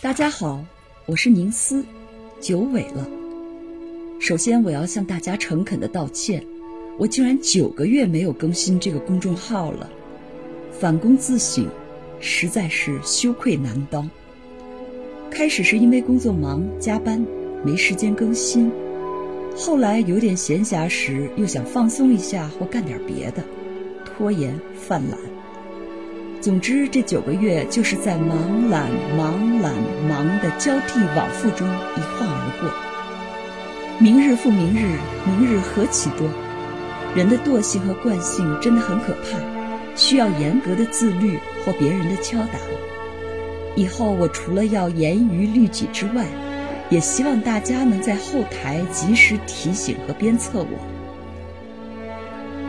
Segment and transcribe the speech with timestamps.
[0.00, 0.64] 大家好，
[1.06, 1.84] 我是宁思，
[2.40, 3.04] 久违了。
[4.20, 6.40] 首先，我要向大家诚恳的道歉，
[6.96, 9.90] 我竟然九个月没有更新这个公众号了，
[10.70, 11.66] 反躬自省，
[12.20, 14.08] 实在是羞愧难当。
[15.32, 17.20] 开始是因为工作忙加班，
[17.64, 18.70] 没时间更新；
[19.56, 23.42] 后来有点闲暇时，又想放松一下或干点别的，
[24.04, 25.18] 拖延犯懒。
[26.40, 29.74] 总之，这九个月就是在忙懒、忙懒、
[30.08, 32.70] 忙的交替往复中一晃而过。
[33.98, 34.86] 明日复明日，
[35.26, 36.28] 明日何其多！
[37.16, 39.40] 人的惰性和惯性真的很可怕，
[39.96, 42.60] 需要严格的自律或别人的敲打。
[43.74, 46.24] 以后我除了要严于律己之外，
[46.88, 50.78] 也希望大家能在后台及时提醒和鞭策我。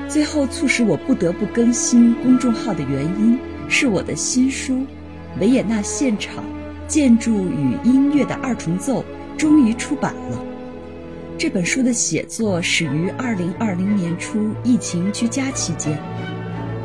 [0.08, 3.40] 最后，促使我不得不更新公众号的原因。
[3.70, 4.74] 是我的新书
[5.40, 6.44] 《维也纳现场
[6.88, 9.02] 建筑与音乐的二重奏》
[9.38, 10.44] 终于出版了。
[11.38, 15.98] 这本书的写作始于2020年初疫情居家期间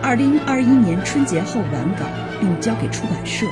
[0.03, 2.05] ，2021年春节后完稿
[2.39, 3.47] 并交给出版社。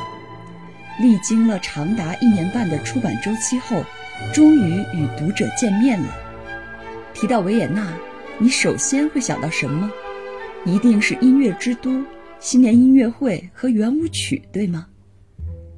[1.00, 3.82] 历经了长达一年半的出版周期后，
[4.32, 6.06] 终于与读者见面了。
[7.14, 7.88] 提到维也纳，
[8.38, 9.90] 你首先会想到什么？
[10.64, 12.04] 一定是音乐之都。
[12.42, 14.88] 新年音乐会和圆舞曲，对吗？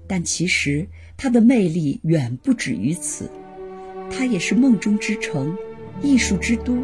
[0.06, 3.28] 但其实它的魅力远不止于此，
[4.10, 5.54] 它也是梦中之城、
[6.00, 6.78] 艺术之都、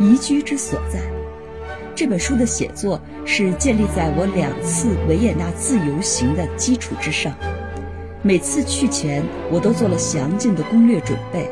[0.00, 1.00] 宜居之所在。
[1.94, 7.32] 这本书的写作是建立在我两次维也纳自由行的基础之上，
[8.24, 9.22] 每次去前
[9.52, 11.48] 我都做了详尽的攻略准备，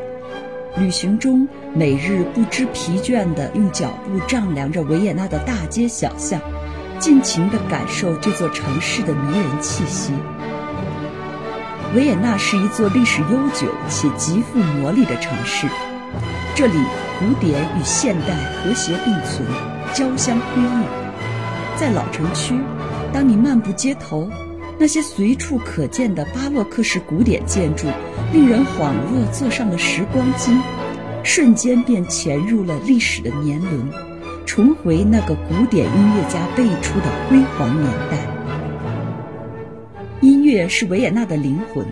[0.77, 6.41] 旅行中每日不知疲倦地用脚步丈量着维也纳的大街小巷。
[6.99, 10.13] 尽情地感受这座城市的迷人气息。
[11.95, 15.67] 维也纳是一座历史悠久且极富魔力的城市，
[16.53, 16.73] 这里
[17.19, 19.47] 古典与现代和谐并存，
[19.93, 20.83] 交相辉映。
[21.77, 22.53] 在老城区，
[23.11, 24.29] 当你漫步街头，
[24.77, 27.87] 那些随处可见的巴洛克式古典建筑，
[28.33, 30.55] 令人恍若坐上了时光机，
[31.23, 34.08] 瞬间便潜入了历史的年轮。
[34.59, 38.17] 重回那个古典音乐家辈出的辉煌年代。
[40.19, 41.85] 音乐是维也纳的灵魂。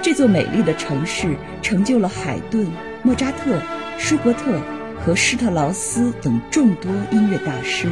[0.00, 2.66] 这座美丽的城市成就了海顿、
[3.02, 3.60] 莫扎特、
[3.98, 4.58] 舒伯特
[5.04, 7.88] 和施特劳斯等众多音乐大师。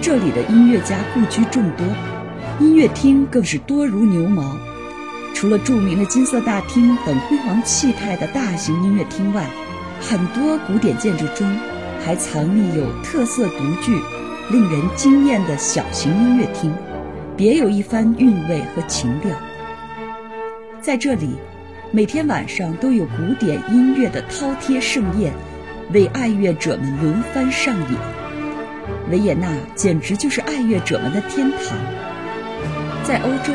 [0.00, 1.84] 这里的音乐家故居众多，
[2.60, 4.56] 音乐厅更是多如牛毛。
[5.34, 9.48] 除了著名的金色大厅等辉煌气派的大型音乐厅外，
[10.00, 11.58] 很多古典建筑中。
[12.04, 13.98] 还藏匿有特色独具、
[14.50, 16.70] 令人惊艳的小型音乐厅，
[17.34, 19.30] 别有一番韵味和情调。
[20.82, 21.30] 在这里，
[21.92, 25.32] 每天晚上都有古典音乐的饕餮盛宴，
[25.94, 27.98] 为爱乐者们轮番上演。
[29.10, 31.78] 维也纳简直就是爱乐者们的天堂。
[33.02, 33.54] 在欧洲，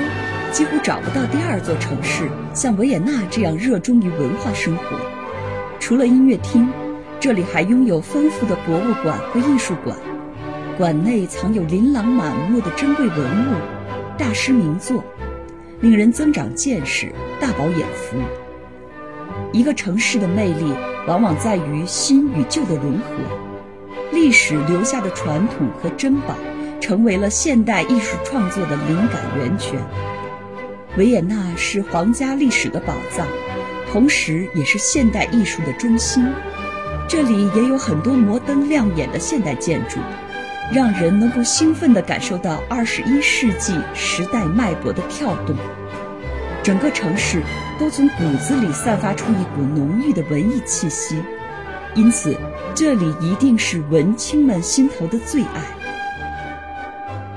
[0.52, 5.00] 几乎找不到第二座城市像维也纳这样热衷于文化生活。
[5.80, 6.68] 除了音乐厅。
[7.20, 9.98] 这里还拥有丰富的博物馆和艺术馆，
[10.78, 13.56] 馆内藏有琳琅满目的珍贵文物、
[14.18, 15.04] 大师名作，
[15.82, 18.18] 令人增长见识、大饱眼福。
[19.52, 20.74] 一个城市的魅力
[21.08, 23.18] 往往在于新与旧的融合，
[24.14, 26.36] 历史留下的传统和珍宝，
[26.80, 29.78] 成为了现代艺术创作的灵感源泉。
[30.96, 33.28] 维也纳是皇家历史的宝藏，
[33.92, 36.26] 同时也是现代艺术的中心。
[37.10, 39.98] 这里也有很多摩登亮眼的现代建筑，
[40.72, 45.56] 让人能够兴奋地感受到二十一世纪时代脉搏的跳动。
[46.62, 47.42] 整个城市
[47.80, 51.20] 都从骨子里散发出一股浓郁的文艺气息，
[51.96, 52.38] 因此
[52.76, 55.64] 这里一定是文青们心头的最爱。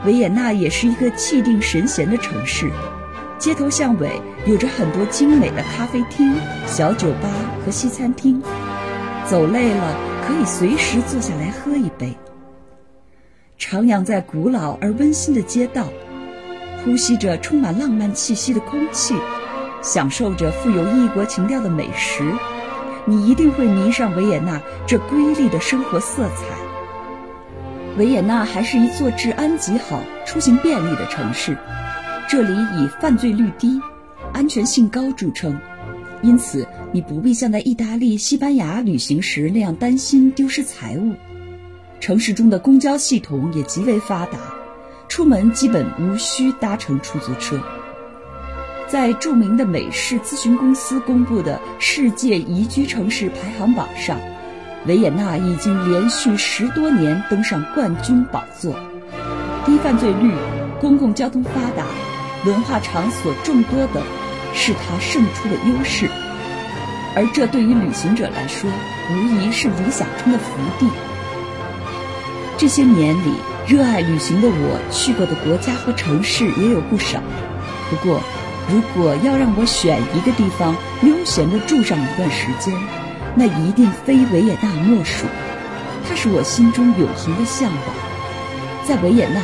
[0.05, 2.71] 维也纳也是一个气定神闲的城市，
[3.39, 6.35] 街头巷尾有着很多精美的咖啡厅、
[6.67, 7.31] 小酒吧
[7.65, 8.43] 和西餐厅。
[9.25, 9.97] 走累了，
[10.27, 12.15] 可以随时坐下来喝一杯。
[13.59, 15.87] 徜徉在古老而温馨的街道，
[16.85, 19.15] 呼吸着充满浪漫气息的空气，
[19.81, 22.33] 享受着富有异国情调的美食，
[23.05, 26.45] 你一定会迷上维也纳这瑰丽的生活色彩。
[27.97, 31.57] 维也纳还是一座治安极好、出行便利的城市，
[32.29, 33.81] 这里以犯罪率低、
[34.33, 35.59] 安全性高著称。
[36.23, 41.13] 因此，你不必像在意大利、西班牙旅行时那样担心丢失财物。
[42.01, 44.39] 城市中的公交系统也极为发达，
[45.09, 47.61] 出门基本无需搭乘出租车。
[48.89, 54.21] 在著名的美式咨询公司公布的世界宜居城市排行榜上，
[54.87, 58.75] 维也纳已经连续十多年登上冠军宝座。
[59.65, 60.33] 低犯罪率、
[60.81, 61.87] 公共交通发达、
[62.45, 64.03] 文化场所众多等，
[64.55, 66.09] 是它胜出的优势。
[67.15, 68.71] 而这对于旅行者来说，
[69.11, 70.45] 无疑是理想中的福
[70.79, 70.87] 地。
[72.57, 73.35] 这些年里，
[73.67, 77.21] 热爱旅行的我去过的国家和城市也有不少。
[77.91, 78.21] 不过，
[78.71, 82.73] 如果要让我选一个地方悠闲地住上一段时间，
[83.35, 85.27] 那一定非维也纳莫属。
[86.09, 87.81] 它是我心中永恒的向往。
[88.85, 89.41] 在维也纳，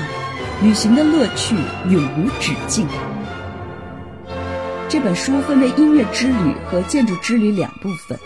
[0.62, 1.54] 旅行的乐趣
[1.88, 2.86] 永无止境。
[4.90, 8.18] 这本书分为音乐之旅和建筑之旅两部分。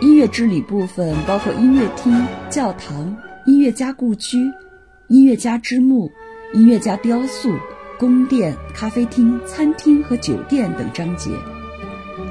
[0.00, 4.38] 音乐之旅部分包括音乐厅、教堂、音乐家故居、
[5.08, 6.08] 音乐家之墓、
[6.54, 7.52] 音乐家雕塑、
[7.98, 11.32] 宫殿、咖啡厅、餐厅和酒店等章节。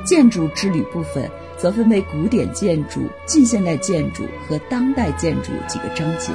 [0.06, 6.32] 建筑之旅部分则分为古典建筑、近现代建筑和当代建筑几个章节。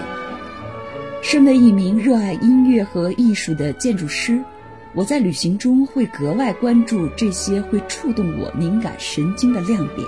[1.22, 4.44] 身为一名热爱音乐和艺术的建筑师。
[4.94, 10.06] 我在旅行中会格外关注这些会触动我敏感神经的亮点，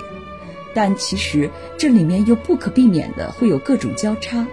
[0.73, 4.47] 但其实这里面又不可避免的会有各种交叉，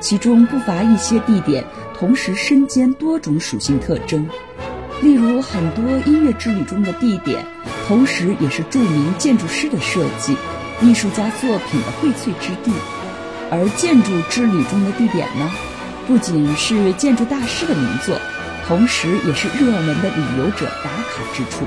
[0.00, 1.64] 其中不乏一些地点
[1.98, 4.28] 同时身兼多种属性特征。
[5.00, 7.42] 例如，很多音乐之旅中的地点，
[7.86, 10.36] 同时也是著名建筑师的设计、
[10.82, 12.70] 艺术家作品的荟萃之地；
[13.50, 15.50] 而建筑之旅中的地点呢，
[16.06, 18.14] 不仅是建筑大师的名作。
[18.66, 21.66] 同时，也是热门的旅游者打卡之处。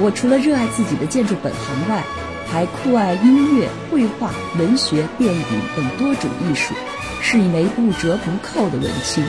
[0.00, 2.04] 我除了热爱自己的建筑本行外，
[2.46, 5.44] 还酷爱音乐、绘画、文学、电影
[5.74, 6.74] 等多种艺术，
[7.22, 9.24] 是一枚不折不扣的文青。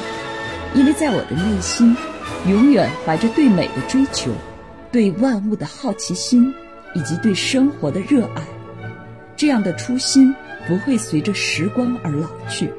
[0.76, 1.96] 因为在我的内心，
[2.46, 4.31] 永远怀着对美的追求，
[4.92, 6.54] 对万物的好奇心，
[6.94, 8.44] 以及对生活的热爱。
[9.38, 10.36] 这样的初心
[10.68, 12.70] 不会随着时光而老去。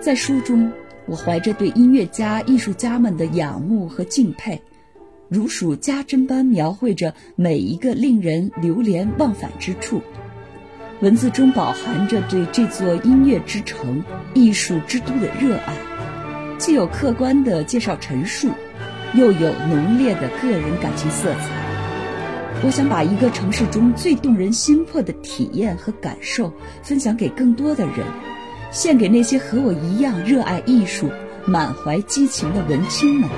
[0.00, 0.72] 在书中。
[1.10, 4.62] 我怀着对音乐家、艺术家们的仰慕和敬佩，
[5.28, 10.00] 如数家珍般描绘着每一个令人流连忘返之处。
[11.00, 14.04] 文字中饱含着对这座音乐之城、
[14.34, 15.74] 艺术之都的热爱，
[16.58, 18.48] 既有客观的介绍陈述，
[19.14, 22.62] 又有浓烈的个人感情色彩。
[22.62, 26.52] 我想把一个城市中最动人心魄的体验和感受
[26.84, 28.06] 分享给更多的人。
[28.70, 31.10] 献给那些和我一样热爱艺术、
[31.44, 33.28] 满怀激情的文青们。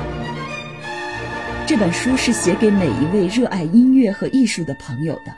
[1.67, 5.32] 这本书是写给每一位热爱音乐和艺术的朋友的。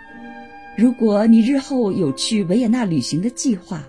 [0.77, 3.83] 如果你日后有去维也纳旅行的计划，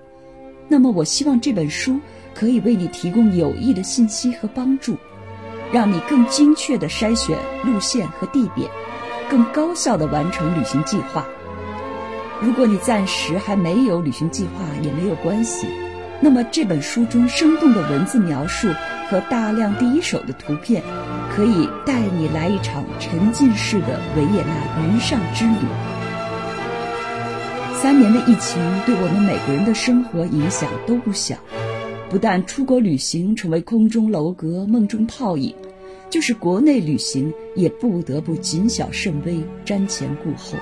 [0.67, 1.99] 那么我希望这本书
[2.35, 4.95] 可以为你提供有益的信息和帮助，
[5.71, 8.69] 让你更精确地筛选路线和地点，
[9.27, 11.25] 更高效地完成旅行计划。
[12.41, 15.65] 如果你暂时还没有旅行计划，也没有关系。
[16.21, 18.67] 那么这本书中生动的文字描述
[19.09, 20.81] 和大量第一手的图片，
[21.35, 25.67] 可以带你来一场沉浸式的维也纳云上之旅。
[27.75, 31.35] 三年的疫情对我们每个人的生活影响都不小，
[32.09, 35.53] 不但出国旅行成为空中楼阁、梦中泡影，
[36.09, 40.57] 就是国内旅行也不得不谨小慎微、瞻前顾后。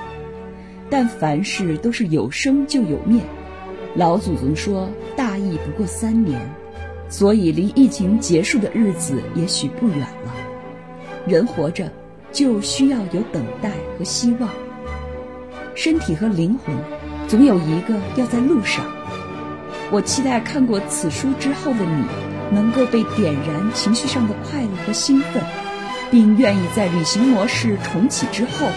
[0.89, 3.21] 但凡事都是有生就有灭。
[3.95, 6.41] 老祖宗说：“大疫不过三年，
[7.09, 10.33] 所以离疫情结束的日子也许不远了。
[11.27, 11.91] 人活着
[12.31, 14.49] 就需要有等待和希望。
[15.75, 16.75] 身体和灵魂
[17.27, 18.83] 总有一个要在路上。
[19.91, 22.03] 我期待看过此书之后的你，
[22.51, 25.43] 能够被点燃情绪上的快乐和兴奋，
[26.09, 28.67] 并愿意在旅行模式重启之后，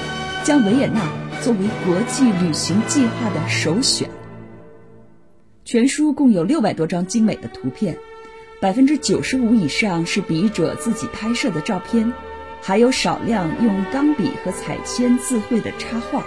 [0.45, 1.01] 将维也纳
[1.41, 4.11] 作为国际旅行计划的首选。”
[5.67, 7.99] 全书共有六百多张精美的图片，
[8.61, 12.13] 百分之九十五以上是笔者自己拍摄的照片，
[12.63, 16.25] 还有少量用钢笔和彩铅自绘的插画。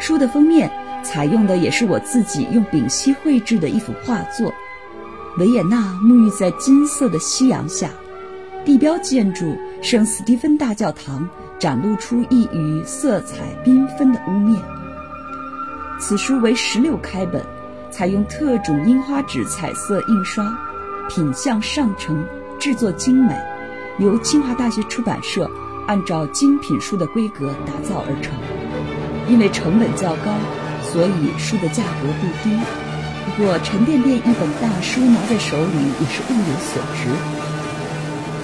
[0.00, 0.68] 书的封面
[1.04, 4.52] 采用的也是我自己用丙烯绘制的一幅画作。
[5.38, 7.90] 维也纳沐浴在金色的夕阳下，
[8.64, 11.30] 地标建筑圣斯蒂芬大教堂
[11.60, 14.60] 展露出一隅色彩缤纷的屋面。
[16.00, 17.40] 此书为十六开本。
[17.90, 20.56] 采用特种樱花纸彩色印刷，
[21.08, 22.24] 品相上乘，
[22.58, 23.34] 制作精美，
[23.98, 25.50] 由清华大学出版社
[25.86, 28.32] 按照精品书的规格打造而成。
[29.28, 30.34] 因为成本较高，
[30.82, 32.56] 所以书的价格不低。
[33.26, 37.08] 不过沉甸甸一本大书拿在手里也是物有所值。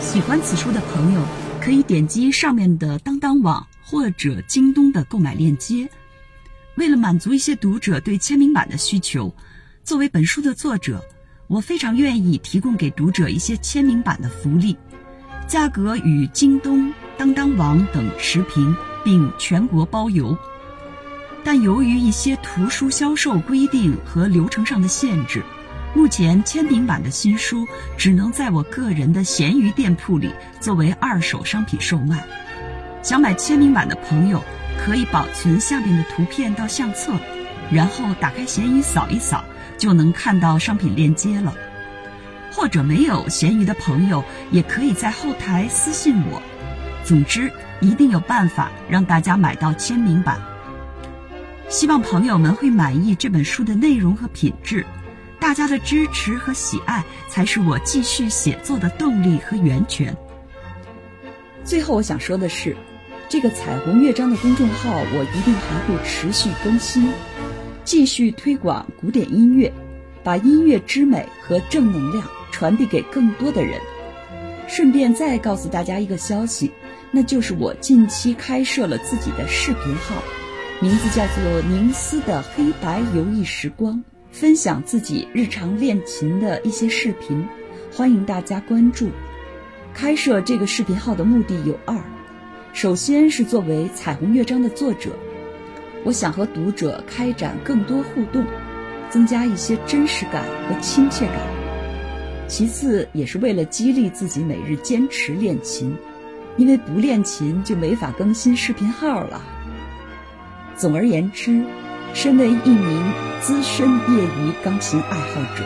[0.01, 1.21] 喜欢此书的朋友。
[1.59, 5.89] 可以点击上面的当当网或者京东的购买链接。
[6.77, 9.35] 为了满足一些读者对签名版的需求，
[9.83, 11.03] 作为本书的作者，
[11.47, 14.77] 我非常愿意提供给读者一些签名版的福利，
[15.49, 20.37] 价格与京东、当当网等持平，并全国包邮。
[21.43, 25.43] 但由于一些图书销售规定和流程上的限制，
[25.95, 27.67] 目前签名版的新书
[27.97, 30.31] 只能在我个人的闲鱼店铺里
[30.61, 32.27] 作为二手商品售卖。
[33.03, 34.43] 想买签名版的朋友，
[34.79, 37.13] 可以保存下面的图片到相册，
[37.71, 39.45] 然后打开闲鱼扫一扫，
[39.79, 41.55] 就能看到商品链接了。
[42.53, 46.41] 或者没有闲鱼的朋友，也可以在后台私信我。
[47.05, 50.41] 总之，一定有办法让大家买到签名版。
[51.69, 54.87] 希望朋友们会满意这本书的内容和品质，
[55.39, 60.17] 大家的支持和喜爱才是我继续写作的动力和源泉。
[61.65, 62.77] 最后，我想说的是，
[63.29, 67.11] 这个彩虹乐章的公众号我一定还会持续更新，
[67.85, 69.73] 继续推广古典音乐，
[70.23, 73.81] 把音乐之美和正能量传递给更多的人。
[74.69, 76.71] 顺便再告诉大家一个消息，
[77.11, 80.23] 那就是我近期开设了自己的视频号。
[80.81, 87.49] 名字叫做宁思的黑白游艺时光，分享自己日常练琴的一些视频，
[87.93, 89.09] 欢迎大家关注。
[89.95, 91.99] 开设这个视频号的目的有二：
[92.77, 95.17] 首先是作为彩虹乐章的作者，
[96.05, 98.45] 我想和读者开展更多互动，
[99.09, 101.37] 增加一些真实感和亲切感；
[102.47, 105.97] 其次也是为了激励自己每日坚持练琴，
[106.59, 109.41] 因为不练琴就没法更新视频号了。
[110.77, 111.65] 总而言之，
[112.13, 113.03] 身为一名
[113.41, 115.65] 资深业余钢琴爱好者，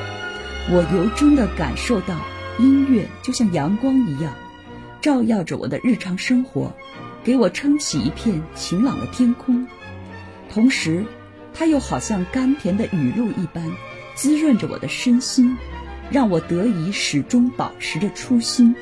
[0.70, 2.16] 我由衷地感受到，
[2.60, 4.32] 音乐就像阳光一样，
[5.00, 6.72] 照耀着我的日常生活，
[7.24, 9.66] 给我撑起一片晴朗的天空；
[10.48, 11.04] 同时，
[11.52, 13.70] 它又好像甘甜的雨露一般，
[14.14, 15.56] 滋润着我的身心，
[16.10, 18.74] 让我得以始终保持着初心。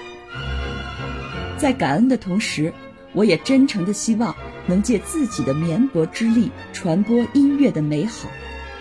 [1.56, 2.72] 在感恩的同时，
[3.12, 4.34] 我也真诚地希望。
[4.68, 8.28] 能借自己的绵薄之力传播音乐的美好，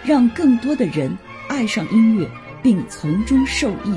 [0.04, 2.30] 让更多的人爱上音乐，
[2.62, 3.96] 并从中受益。